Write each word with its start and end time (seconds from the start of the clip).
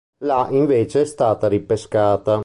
La 0.23 0.47
invece 0.49 1.01
è 1.01 1.05
stata 1.05 1.47
ripescata. 1.47 2.39